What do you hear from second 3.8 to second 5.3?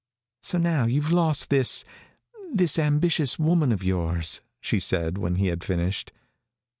yours," she said